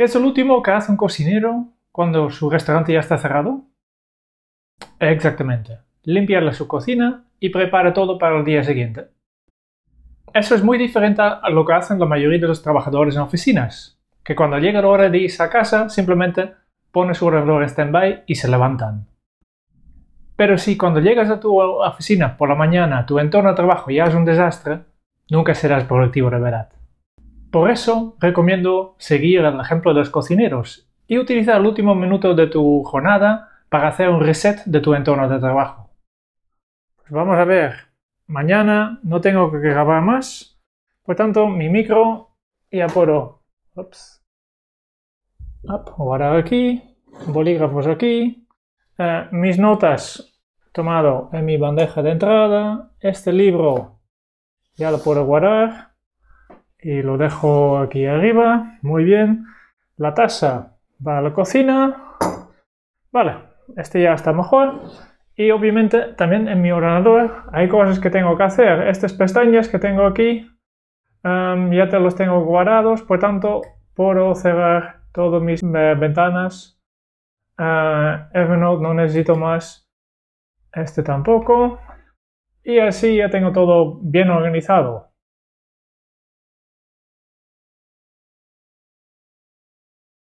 ¿Qué 0.00 0.04
es 0.04 0.16
el 0.16 0.24
último 0.24 0.62
que 0.62 0.70
hace 0.70 0.90
un 0.90 0.96
cocinero 0.96 1.74
cuando 1.92 2.30
su 2.30 2.48
restaurante 2.48 2.94
ya 2.94 3.00
está 3.00 3.18
cerrado? 3.18 3.66
Exactamente, 4.98 5.76
limpiarle 6.04 6.54
su 6.54 6.66
cocina 6.66 7.26
y 7.38 7.50
prepara 7.50 7.92
todo 7.92 8.16
para 8.16 8.38
el 8.38 8.46
día 8.46 8.64
siguiente. 8.64 9.08
Eso 10.32 10.54
es 10.54 10.64
muy 10.64 10.78
diferente 10.78 11.20
a 11.20 11.50
lo 11.50 11.66
que 11.66 11.74
hacen 11.74 11.98
la 11.98 12.06
mayoría 12.06 12.38
de 12.38 12.48
los 12.48 12.62
trabajadores 12.62 13.14
en 13.16 13.20
oficinas, 13.20 14.00
que 14.24 14.34
cuando 14.34 14.58
llega 14.58 14.80
la 14.80 14.88
hora 14.88 15.10
de 15.10 15.18
irse 15.18 15.42
a 15.42 15.50
casa 15.50 15.90
simplemente 15.90 16.54
pone 16.92 17.12
su 17.12 17.28
reloj 17.28 17.60
en 17.60 17.68
stand-by 17.68 18.24
y 18.26 18.36
se 18.36 18.48
levantan. 18.48 19.09
Pero 20.40 20.56
si 20.56 20.78
cuando 20.78 21.00
llegas 21.00 21.28
a 21.28 21.38
tu 21.38 21.60
oficina 21.60 22.38
por 22.38 22.48
la 22.48 22.54
mañana 22.54 23.04
tu 23.04 23.18
entorno 23.18 23.50
de 23.50 23.56
trabajo 23.56 23.90
ya 23.90 24.06
es 24.06 24.14
un 24.14 24.24
desastre, 24.24 24.80
nunca 25.28 25.54
serás 25.54 25.84
productivo 25.84 26.30
de 26.30 26.38
verdad. 26.38 26.72
Por 27.50 27.70
eso 27.70 28.16
recomiendo 28.18 28.94
seguir 28.96 29.40
el 29.40 29.60
ejemplo 29.60 29.92
de 29.92 29.98
los 29.98 30.08
cocineros 30.08 30.90
y 31.06 31.18
utilizar 31.18 31.60
el 31.60 31.66
último 31.66 31.94
minuto 31.94 32.34
de 32.34 32.46
tu 32.46 32.82
jornada 32.84 33.50
para 33.68 33.88
hacer 33.88 34.08
un 34.08 34.22
reset 34.22 34.64
de 34.64 34.80
tu 34.80 34.94
entorno 34.94 35.28
de 35.28 35.40
trabajo. 35.40 35.90
Pues 36.96 37.10
vamos 37.10 37.36
a 37.36 37.44
ver, 37.44 37.74
mañana 38.26 38.98
no 39.02 39.20
tengo 39.20 39.52
que 39.52 39.58
grabar 39.58 40.00
más, 40.00 40.58
por 41.02 41.16
tanto 41.16 41.48
mi 41.48 41.68
micro 41.68 42.30
ya 42.70 42.86
puedo 42.86 43.42
ups, 43.74 44.24
guardar 45.98 46.34
aquí, 46.36 46.82
bolígrafos 47.26 47.86
aquí, 47.86 48.46
eh, 49.00 49.28
mis 49.30 49.58
notas 49.58 50.42
tomado 50.72 51.30
en 51.32 51.46
mi 51.46 51.56
bandeja 51.56 52.02
de 52.02 52.10
entrada, 52.10 52.90
este 53.00 53.32
libro 53.32 54.00
ya 54.74 54.90
lo 54.90 55.02
puedo 55.02 55.24
guardar 55.24 55.92
y 56.78 57.00
lo 57.00 57.16
dejo 57.16 57.78
aquí 57.78 58.04
arriba, 58.04 58.78
muy 58.82 59.04
bien. 59.04 59.46
La 59.96 60.12
taza 60.12 60.76
va 61.06 61.18
a 61.18 61.22
la 61.22 61.32
cocina. 61.32 62.16
Vale, 63.10 63.36
este 63.76 64.02
ya 64.02 64.12
está 64.12 64.32
mejor. 64.32 64.80
Y 65.34 65.50
obviamente 65.50 66.12
también 66.14 66.48
en 66.48 66.60
mi 66.60 66.70
ordenador 66.70 67.44
hay 67.52 67.68
cosas 67.68 68.00
que 68.00 68.10
tengo 68.10 68.36
que 68.36 68.42
hacer. 68.42 68.88
Estas 68.88 69.14
pestañas 69.14 69.68
que 69.68 69.78
tengo 69.78 70.06
aquí 70.06 70.46
em, 71.24 71.72
ya 71.72 71.88
te 71.88 71.98
los 71.98 72.14
tengo 72.14 72.44
guardados, 72.44 73.02
por 73.02 73.18
tanto 73.18 73.62
puedo 73.94 74.34
cerrar 74.34 75.00
todas 75.12 75.42
mis 75.42 75.62
eh, 75.62 75.94
ventanas. 75.98 76.79
Uh, 77.60 78.24
Evernote 78.32 78.82
no 78.82 78.94
necesito 78.94 79.36
más. 79.36 79.86
Este 80.72 81.02
tampoco. 81.02 81.78
Y 82.64 82.78
así 82.78 83.16
ya 83.16 83.28
tengo 83.28 83.52
todo 83.52 84.00
bien 84.00 84.30
organizado. 84.30 85.09